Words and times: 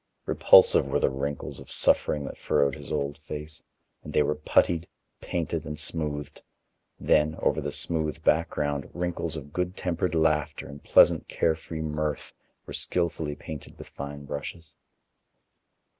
Repulsive 0.25 0.87
were 0.87 0.99
the 0.99 1.11
wrinkles 1.11 1.59
of 1.59 1.71
suffering 1.71 2.25
that 2.25 2.35
furrowed 2.35 2.73
his 2.73 2.91
old 2.91 3.19
face, 3.19 3.61
and 4.03 4.11
they 4.11 4.23
were 4.23 4.33
puttied, 4.33 4.87
painted, 5.19 5.63
and 5.63 5.79
smoothed; 5.79 6.41
then, 6.99 7.35
over 7.35 7.61
the 7.61 7.71
smooth 7.71 8.23
background, 8.23 8.89
wrinkles 8.95 9.35
of 9.35 9.53
good 9.53 9.77
tempered 9.77 10.15
laughter 10.15 10.67
and 10.67 10.83
pleasant, 10.83 11.27
carefree 11.27 11.83
mirth 11.83 12.33
were 12.65 12.73
skillfully 12.73 13.35
painted 13.35 13.77
with 13.77 13.89
fine 13.89 14.25
brushes. 14.25 14.73